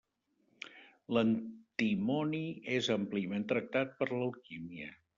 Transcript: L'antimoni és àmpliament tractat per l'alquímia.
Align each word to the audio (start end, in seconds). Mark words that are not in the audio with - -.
L'antimoni 1.17 2.41
és 2.81 2.91
àmpliament 2.99 3.49
tractat 3.55 3.97
per 4.03 4.13
l'alquímia. 4.19 4.95